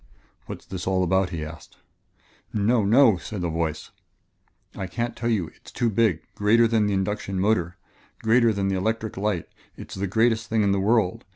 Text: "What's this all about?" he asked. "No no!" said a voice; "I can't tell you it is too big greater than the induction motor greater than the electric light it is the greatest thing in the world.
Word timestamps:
"What's 0.47 0.65
this 0.65 0.87
all 0.87 1.03
about?" 1.03 1.29
he 1.29 1.45
asked. 1.45 1.77
"No 2.51 2.83
no!" 2.83 3.17
said 3.17 3.43
a 3.43 3.49
voice; 3.49 3.91
"I 4.75 4.87
can't 4.87 5.15
tell 5.15 5.29
you 5.29 5.49
it 5.49 5.61
is 5.67 5.71
too 5.71 5.91
big 5.91 6.23
greater 6.33 6.67
than 6.67 6.87
the 6.87 6.93
induction 6.95 7.39
motor 7.39 7.77
greater 8.23 8.51
than 8.51 8.67
the 8.67 8.75
electric 8.75 9.15
light 9.15 9.47
it 9.77 9.91
is 9.91 9.99
the 9.99 10.07
greatest 10.07 10.47
thing 10.49 10.63
in 10.63 10.71
the 10.71 10.79
world. 10.79 11.23